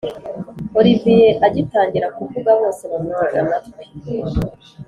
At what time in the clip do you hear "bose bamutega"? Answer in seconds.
2.59-3.37